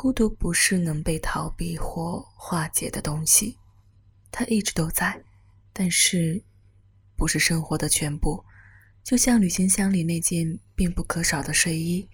[0.00, 3.58] 孤独不是能被逃避或化解的东西，
[4.30, 5.20] 它一直都在，
[5.72, 6.40] 但是
[7.16, 8.40] 不是生活的全部。
[9.02, 12.08] 就像旅行箱里那件必不可少的睡衣，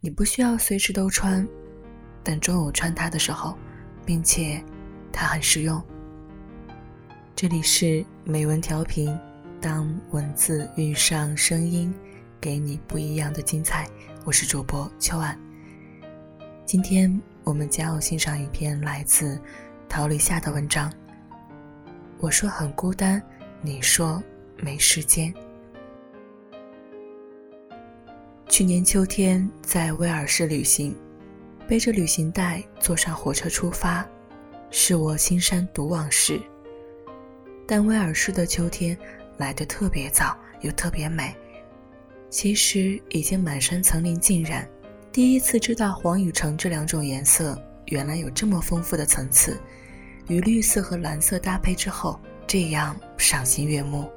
[0.00, 1.48] 你不需要随时都穿，
[2.22, 3.56] 但终有穿它的时候，
[4.04, 4.62] 并且
[5.10, 5.82] 它很实用。
[7.34, 9.18] 这里是美文调频，
[9.62, 11.90] 当文字遇上声音，
[12.38, 13.88] 给你不一样的精彩。
[14.26, 15.43] 我是主播秋晚。
[16.66, 19.38] 今天我们将要欣赏一篇来自
[19.86, 20.90] 陶立夏的文章。
[22.18, 23.22] 我说很孤单，
[23.60, 24.22] 你说
[24.56, 25.32] 没时间。
[28.48, 30.96] 去年秋天在威尔士旅行，
[31.68, 34.06] 背着旅行袋坐上火车出发，
[34.70, 36.40] 是我青山独往时。
[37.68, 38.96] 但威尔士的秋天
[39.36, 41.34] 来得特别早，又特别美。
[42.30, 44.66] 其实已经满山层林尽染。
[45.14, 49.56] 第一次知道黄与橙这两种颜色原来有这么丰富的层次，
[50.26, 54.10] 与绿色和蓝色搭配之后，这样赏心悦目。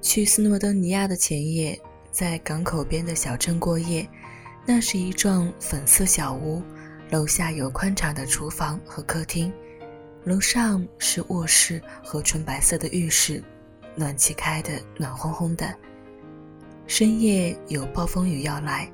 [0.00, 1.78] 去斯诺登尼亚的前夜，
[2.10, 4.08] 在港口边的小镇过夜，
[4.64, 6.62] 那是一幢粉色小屋，
[7.10, 9.52] 楼下有宽敞的厨房和客厅，
[10.24, 13.44] 楼上是卧室和纯白色的浴室，
[13.94, 15.76] 暖气开的暖烘烘的。
[16.86, 18.90] 深夜有暴风雨要来。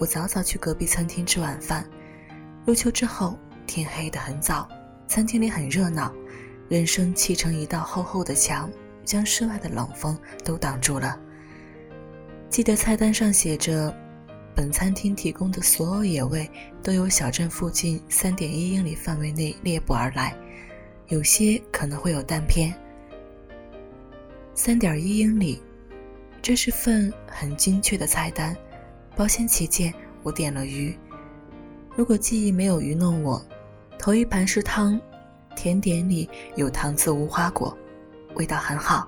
[0.00, 1.86] 我早早去隔壁餐厅吃晚饭。
[2.64, 4.66] 入秋之后，天黑得很早，
[5.06, 6.10] 餐厅里很热闹，
[6.70, 8.70] 人声砌成一道厚厚的墙，
[9.04, 11.20] 将室外的冷风都挡住了。
[12.48, 13.94] 记得菜单上写着，
[14.54, 16.50] 本餐厅提供的所有野味
[16.82, 20.34] 都由小镇附近三点一英里范围内猎捕而来，
[21.08, 22.74] 有些可能会有弹片。
[24.54, 25.62] 三点一英里，
[26.40, 28.56] 这是份很精确的菜单。
[29.20, 30.98] 保险起见，我点了鱼。
[31.94, 33.44] 如果记忆没有愚弄我，
[33.98, 34.98] 头一盘是汤，
[35.54, 36.26] 甜点里
[36.56, 37.76] 有糖渍无花果，
[38.36, 39.06] 味道很好。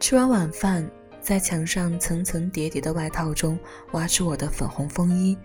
[0.00, 0.84] 吃完晚饭，
[1.20, 3.56] 在墙上层层叠叠的外套中
[3.92, 5.38] 挖出我的粉红风衣，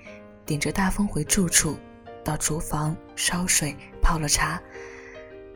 [0.43, 1.77] 顶着大风回住处，
[2.23, 4.59] 到厨房烧水泡了茶，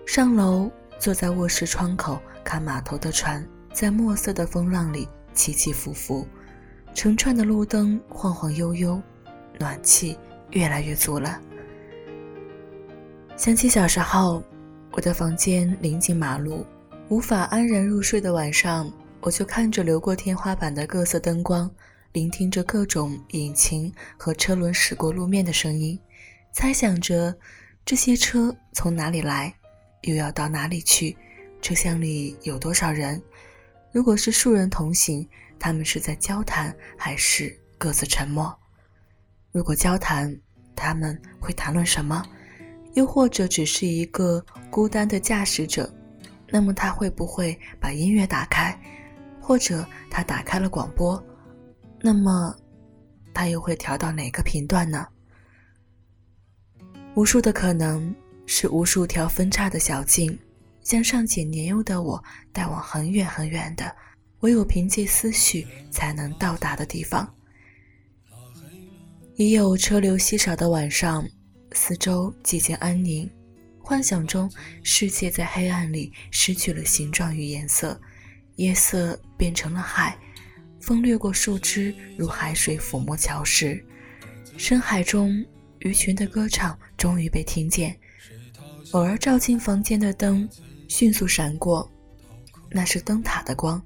[0.05, 0.69] 上楼
[0.99, 3.43] 坐在卧室窗口看码头的船
[3.73, 6.27] 在墨色的风浪里起起伏伏。
[6.93, 9.01] 成串的路灯晃晃悠悠，
[9.57, 10.17] 暖气
[10.51, 11.39] 越来越足了。
[13.37, 14.43] 想起小时候，
[14.91, 16.65] 我的房间临近马路，
[17.09, 18.91] 无法安然入睡的晚上，
[19.21, 21.69] 我就看着流过天花板的各色灯光，
[22.11, 25.97] 聆听着各种引擎和车轮驶过路面的声音，
[26.51, 27.35] 猜想着
[27.85, 29.53] 这些车从哪里来，
[30.01, 31.17] 又要到哪里去，
[31.61, 33.19] 车厢里有多少人，
[33.91, 35.27] 如果是数人同行。
[35.61, 38.51] 他们是在交谈，还是各自沉默？
[39.51, 40.35] 如果交谈，
[40.75, 42.25] 他们会谈论什么？
[42.95, 45.93] 又或者只是一个孤单的驾驶者，
[46.49, 48.75] 那么他会不会把音乐打开？
[49.39, 51.23] 或者他打开了广播，
[52.01, 52.55] 那么
[53.31, 55.07] 他又会调到哪个频段呢？
[57.13, 58.15] 无数的可能，
[58.47, 60.35] 是无数条分叉的小径，
[60.81, 63.95] 将尚且年幼的我带往很远很远的。
[64.41, 67.33] 唯有凭借思绪才能到达的地方。
[69.35, 71.27] 已有车流稀少的晚上，
[71.71, 73.27] 四周寂静安宁，
[73.79, 74.51] 幻想中
[74.83, 77.99] 世界在黑暗里失去了形状与颜色，
[78.57, 80.17] 夜色变成了海，
[80.79, 83.83] 风掠过树枝，如海水抚摸礁石。
[84.57, 85.43] 深海中
[85.79, 87.97] 鱼群的歌唱终于被听见，
[88.91, 90.47] 偶尔照进房间的灯
[90.87, 91.89] 迅速闪过，
[92.69, 93.81] 那是灯塔的光。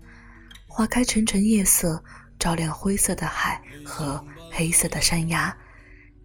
[0.75, 2.03] 划开沉沉夜色，
[2.38, 4.22] 照亮灰色的海和
[4.52, 5.56] 黑色的山崖，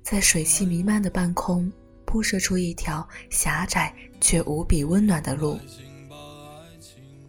[0.03, 1.73] 在水汽弥漫的半空
[2.05, 5.57] 铺设出一条狭窄却无比温暖的路。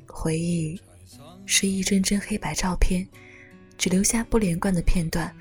[0.07, 0.81] 回忆
[1.45, 3.07] 是一帧帧黑白照片，
[3.77, 5.31] 只留下不连贯的片段。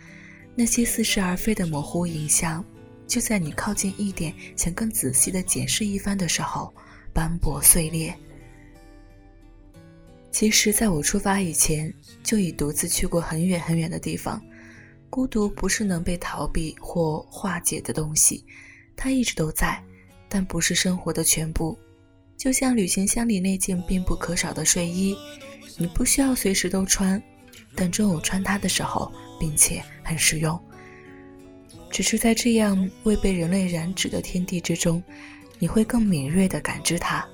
[0.54, 2.62] 那些似是而非的模糊影像，
[3.06, 6.74] 就在你靠近一点，想更仔细地检视一番的时候，
[7.14, 8.14] 斑驳碎裂。
[10.30, 11.92] 其实，在我出发以前，
[12.22, 14.40] 就已独自去过很远很远的地方。
[15.10, 18.44] 孤独不是能被逃避或化解的东西，
[18.96, 19.82] 它一直都在，
[20.28, 21.76] 但不是生活的全部。
[22.36, 25.16] 就像旅行箱里那件必不可少的睡衣，
[25.76, 27.20] 你不需要随时都穿，
[27.74, 30.58] 但中午穿它的时候，并且很实用。
[31.90, 35.02] 只是在这样未被人类染指的天地之中，
[35.58, 37.26] 你会更敏锐地感知它。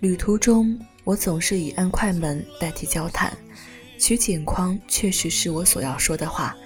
[0.00, 0.76] 旅途中。
[1.10, 3.36] 我总是以按快门代替交谈，
[3.98, 6.56] 取景框确实是我所要说的话。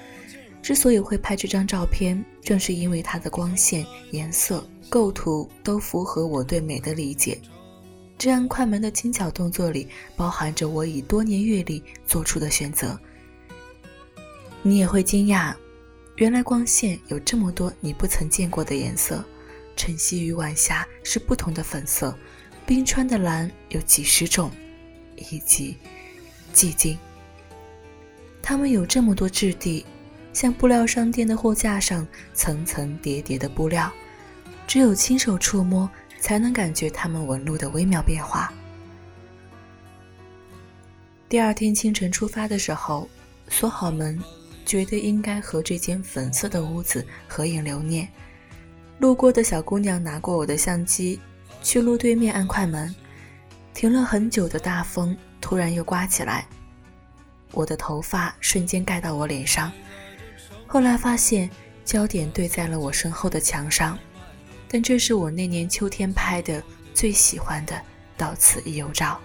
[0.61, 7.41] 之所以会拍这张照片，正是因为它的光线、颜色、构图都符合我对美的理解。
[8.19, 13.01] 这按快门的轻巧动作里，包含着我以多年阅历做出的选择。
[14.61, 15.55] 你也会惊讶，
[16.17, 19.25] 原来光线有这么多你不曾见过的颜色。
[19.75, 22.15] 晨曦与晚霞是不同的粉色，
[22.67, 24.51] 冰川的蓝有几十种，
[25.17, 25.77] 以及
[26.55, 26.99] 寂静。
[28.43, 29.85] 它们有这么多质地。
[30.33, 33.89] 像布料商店的货架上层层叠叠的布料，
[34.67, 35.89] 只有亲手触摸
[36.19, 38.53] 才能感觉它们纹路的微妙变化。
[41.29, 43.09] 第二天清晨出发的时候，
[43.49, 44.19] 锁好门，
[44.67, 48.09] 觉得应该和这间粉色的屋子合影留念。
[48.99, 51.21] 路过的小姑娘拿过我的相机，
[51.65, 52.95] 去路对面按快门。
[53.73, 56.47] 停了很久的大风突然又刮起来，
[57.51, 59.73] 我的头发瞬间盖到我脸上。
[60.65, 61.51] 后来发现
[61.85, 63.99] 焦点对在了我身后的墙上，
[64.69, 66.63] 但这是我那年秋天拍的
[66.93, 67.81] 最喜欢的
[68.17, 69.19] 到此一游照。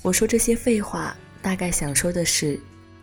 [0.00, 2.58] 我说这些废话，大概想说的是，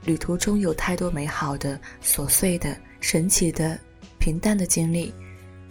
[0.06, 3.80] 旅途中有太多美好的、琐碎的、神奇的、
[4.18, 5.14] 平淡的经历，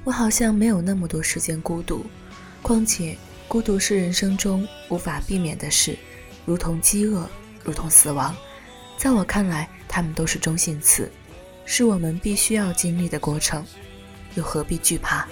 [0.05, 2.07] 我好像没有那么多时间孤独。
[2.65, 3.15] 况且，
[3.47, 5.99] 孤独是人生中无法避免的事，
[6.47, 7.29] 如同饥饿，
[7.63, 8.35] 如同死亡，
[8.97, 11.13] 在我看来，它们都是中性词。
[11.67, 13.63] 是我们必须要经历的过程，
[14.35, 15.27] 又何必惧怕？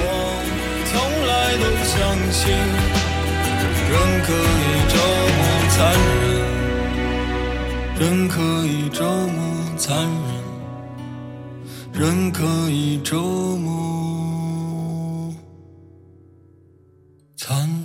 [0.00, 0.06] 我
[0.88, 0.96] 从
[1.26, 1.98] 来都不相
[2.32, 2.48] 信
[3.90, 3.94] 人
[4.24, 4.77] 可以
[5.78, 6.02] 残忍，
[8.00, 10.08] 人可以这么残
[11.92, 15.32] 忍，人可以这么
[17.36, 17.77] 残。